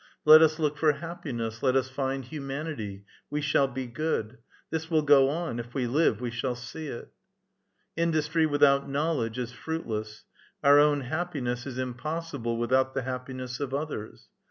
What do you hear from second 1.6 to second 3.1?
let us find humanity,